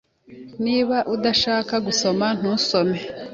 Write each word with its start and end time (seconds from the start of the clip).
Niba 0.63 0.97
udashaka 1.15 1.75
gusoma, 1.85 2.27
ntusome. 2.39 2.99